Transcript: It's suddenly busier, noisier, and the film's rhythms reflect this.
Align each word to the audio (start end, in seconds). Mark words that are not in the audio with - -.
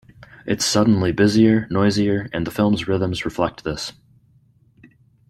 It's 0.47 0.65
suddenly 0.65 1.11
busier, 1.11 1.67
noisier, 1.69 2.27
and 2.33 2.47
the 2.47 2.49
film's 2.49 2.87
rhythms 2.87 3.23
reflect 3.23 3.63
this. 3.63 3.93